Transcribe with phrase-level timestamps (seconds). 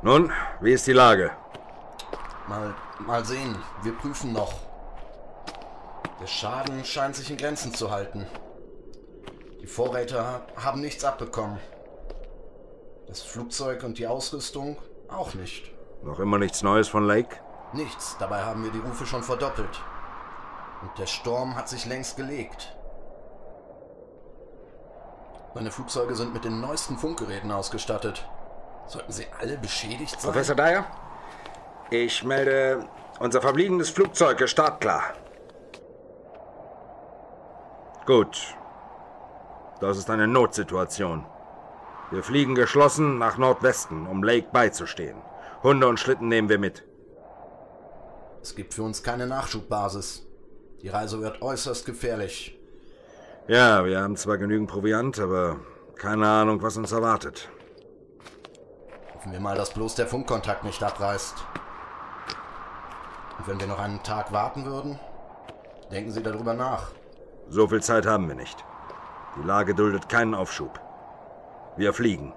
[0.00, 1.32] Nun, wie ist die Lage?
[2.46, 3.56] Mal, mal sehen.
[3.82, 4.54] Wir prüfen noch.
[6.20, 8.24] Der Schaden scheint sich in Grenzen zu halten.
[9.60, 11.58] Die Vorräte haben nichts abbekommen.
[13.08, 14.78] Das Flugzeug und die Ausrüstung
[15.08, 15.72] auch nicht.
[16.04, 17.36] Noch immer nichts Neues von Lake?
[17.72, 18.16] Nichts.
[18.20, 19.82] Dabei haben wir die Rufe schon verdoppelt.
[20.82, 22.76] Und der Sturm hat sich längst gelegt.
[25.54, 28.28] Meine Flugzeuge sind mit den neuesten Funkgeräten ausgestattet.
[28.88, 30.32] Sollten sie alle beschädigt sein?
[30.32, 30.86] Professor Dyer,
[31.90, 32.88] ich melde
[33.20, 35.02] unser verbliebenes Flugzeug ist startklar.
[38.06, 38.54] Gut.
[39.80, 41.26] Das ist eine Notsituation.
[42.10, 45.20] Wir fliegen geschlossen nach Nordwesten, um Lake beizustehen.
[45.62, 46.84] Hunde und Schlitten nehmen wir mit.
[48.40, 50.26] Es gibt für uns keine Nachschubbasis.
[50.80, 52.56] Die Reise wird äußerst gefährlich.
[53.48, 55.56] Ja, wir haben zwar genügend Proviant, aber
[55.96, 57.50] keine Ahnung, was uns erwartet.
[59.18, 61.34] Hoffen wir mal, dass bloß der Funkkontakt nicht abreißt.
[63.36, 64.96] Und wenn wir noch einen Tag warten würden,
[65.90, 66.92] denken Sie darüber nach.
[67.48, 68.64] So viel Zeit haben wir nicht.
[69.36, 70.78] Die Lage duldet keinen Aufschub.
[71.76, 72.32] Wir fliegen.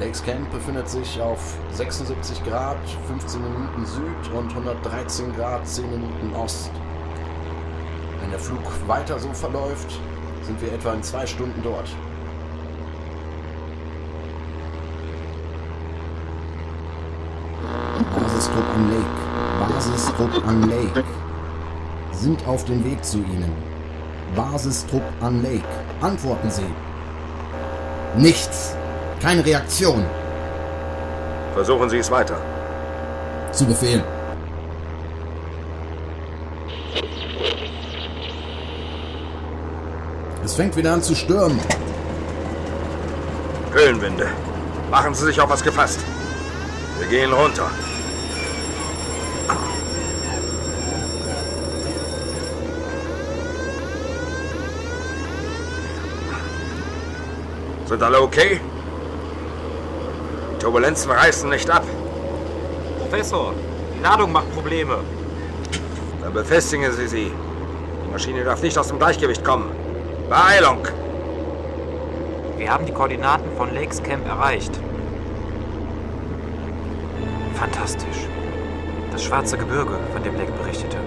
[0.00, 6.34] Lakes Camp befindet sich auf 76 Grad 15 Minuten Süd und 113 Grad 10 Minuten
[6.34, 6.70] Ost.
[8.28, 9.98] Wenn der Flug weiter so verläuft,
[10.42, 11.88] sind wir etwa in zwei Stunden dort.
[18.14, 19.72] Basistrupp an Lake.
[19.72, 21.04] Basistrupp an Lake.
[22.12, 23.50] Sind auf dem Weg zu Ihnen.
[24.36, 25.64] Basistrupp an Lake.
[26.02, 26.70] Antworten Sie.
[28.14, 28.76] Nichts.
[29.22, 30.04] Keine Reaktion.
[31.54, 32.36] Versuchen Sie es weiter.
[33.52, 34.04] Zu Befehl.
[40.48, 41.60] Es fängt wieder an zu stürmen.
[43.70, 44.28] Höhenwinde.
[44.90, 46.00] Machen Sie sich auf was gefasst.
[46.98, 47.70] Wir gehen runter.
[57.84, 58.58] Sind alle okay?
[60.54, 61.84] Die Turbulenzen reißen nicht ab.
[63.00, 63.52] Professor,
[63.94, 64.96] die Ladung macht Probleme.
[66.22, 67.32] Dann befestigen Sie sie.
[68.06, 69.87] Die Maschine darf nicht aus dem Gleichgewicht kommen.
[70.28, 70.86] Beeilung!
[72.58, 74.78] Wir haben die Koordinaten von Lakes Camp erreicht.
[77.54, 78.28] Fantastisch.
[79.10, 80.98] Das schwarze Gebirge, von dem Lake berichtete.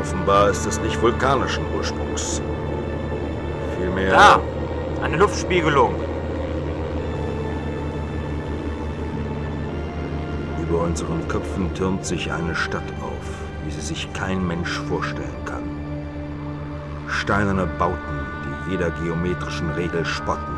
[0.00, 2.40] Offenbar ist es nicht vulkanischen Ursprungs.
[3.76, 4.10] Vielmehr.
[4.10, 4.40] Da!
[5.02, 5.94] Eine Luftspiegelung.
[10.62, 13.26] Über unseren Köpfen türmt sich eine Stadt auf,
[13.64, 15.62] wie sie sich kein Mensch vorstellen kann.
[17.08, 18.26] Steinerne Bauten,
[18.66, 20.57] die jeder geometrischen Regel spotten.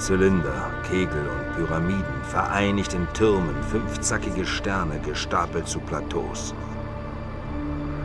[0.00, 6.54] Zylinder, Kegel und Pyramiden, vereinigt in Türmen, fünfzackige Sterne gestapelt zu Plateaus.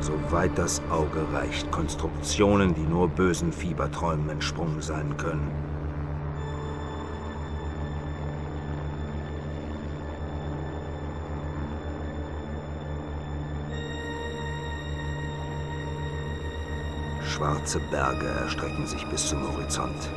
[0.01, 5.49] Soweit das Auge reicht, Konstruktionen, die nur bösen Fieberträumen entsprungen sein können.
[17.23, 20.09] Schwarze Berge erstrecken sich bis zum Horizont.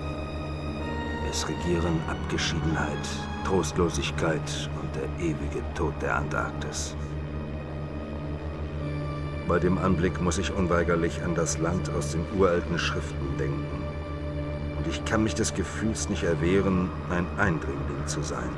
[1.30, 3.06] Es regieren Abgeschiedenheit,
[3.44, 6.96] Trostlosigkeit und der ewige Tod der Antarktis.
[9.46, 13.82] Bei dem Anblick muss ich unweigerlich an das Land aus den uralten Schriften denken.
[14.78, 18.48] Und ich kann mich des Gefühls nicht erwehren, ein Eindringling zu sein.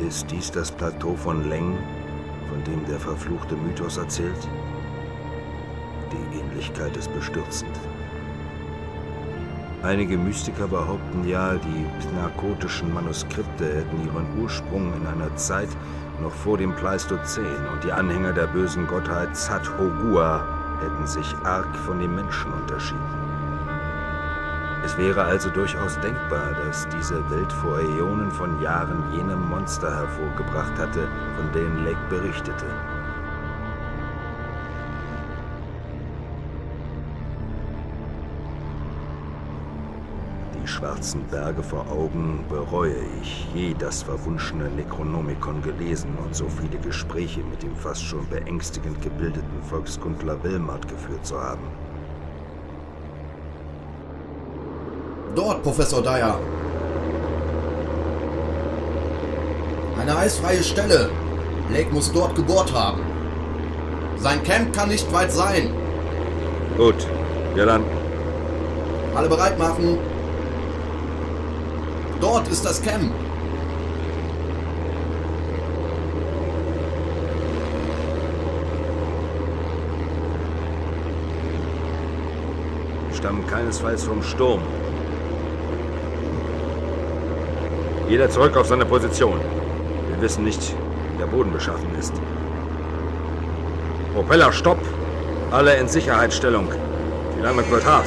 [0.00, 1.78] Ist dies das Plateau von Leng,
[2.48, 4.48] von dem der verfluchte Mythos erzählt?
[6.12, 7.72] Die Ähnlichkeit ist bestürzend.
[9.82, 15.70] Einige Mystiker behaupten ja, die narkotischen Manuskripte hätten ihren Ursprung in einer Zeit
[16.20, 20.46] noch vor dem Pleistozän und die Anhänger der bösen Gottheit Zat-Hogua
[20.80, 23.00] hätten sich arg von den Menschen unterschieden.
[24.84, 30.76] Es wäre also durchaus denkbar, dass diese Welt vor Äonen von Jahren jene Monster hervorgebracht
[30.78, 32.66] hatte, von denen Lake berichtete.
[40.72, 47.40] Schwarzen Berge vor Augen bereue ich, je das verwunschene Necronomicon gelesen und so viele Gespräche
[47.40, 51.66] mit dem fast schon beängstigend gebildeten Volkskundler Wilmart geführt zu haben.
[55.34, 56.38] Dort, Professor Dyer.
[60.00, 61.10] Eine eisfreie Stelle.
[61.68, 63.00] Blake muss dort gebohrt haben.
[64.16, 65.70] Sein Camp kann nicht weit sein.
[66.76, 67.06] Gut,
[67.54, 67.90] wir landen.
[69.14, 69.98] Alle bereit machen.
[72.22, 73.12] Dort ist das Camp.
[83.12, 84.60] Stammen keinesfalls vom Sturm.
[88.08, 89.40] Jeder zurück auf seine Position.
[90.10, 90.76] Wir wissen nicht,
[91.10, 92.14] wie der Boden beschaffen ist.
[94.14, 94.78] Propeller, stopp!
[95.50, 96.68] Alle in Sicherheitsstellung.
[97.36, 98.06] Die Landung wird hart.